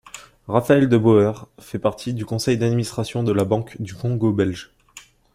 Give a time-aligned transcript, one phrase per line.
[0.47, 4.73] Raphaël de Bauer fait partie du conseil d'administration de la Banque du Congo belge.